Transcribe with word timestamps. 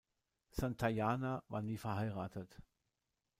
Santayana 0.49 1.43
war 1.47 1.61
nie 1.61 1.77
verheiratet. 1.77 2.59